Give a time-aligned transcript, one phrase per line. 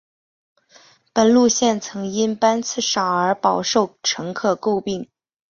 [1.13, 5.07] 本路线曾因班次少而饱受乘客诟病。